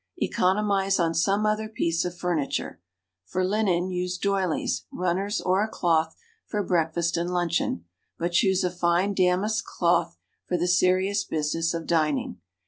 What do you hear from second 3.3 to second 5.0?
linen, use doilies,